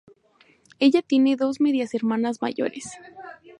Ella 0.79 1.03
tiene 1.03 1.35
dos 1.35 1.61
medias 1.61 1.93
hermanas 1.93 2.41
mayores. 2.41 2.93